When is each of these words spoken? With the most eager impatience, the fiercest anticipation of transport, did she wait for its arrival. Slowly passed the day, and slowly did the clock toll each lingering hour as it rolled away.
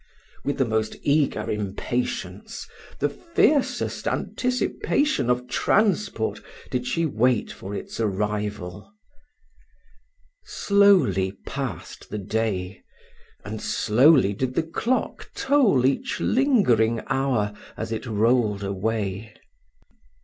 With 0.43 0.57
the 0.57 0.65
most 0.65 0.95
eager 1.03 1.47
impatience, 1.51 2.67
the 2.97 3.07
fiercest 3.07 4.07
anticipation 4.07 5.29
of 5.29 5.47
transport, 5.47 6.41
did 6.71 6.87
she 6.87 7.05
wait 7.05 7.51
for 7.51 7.75
its 7.75 7.99
arrival. 7.99 8.95
Slowly 10.43 11.33
passed 11.45 12.09
the 12.09 12.17
day, 12.17 12.81
and 13.45 13.61
slowly 13.61 14.33
did 14.33 14.55
the 14.55 14.63
clock 14.63 15.29
toll 15.35 15.85
each 15.85 16.19
lingering 16.19 17.01
hour 17.05 17.53
as 17.77 17.91
it 17.91 18.07
rolled 18.07 18.63
away. 18.63 19.35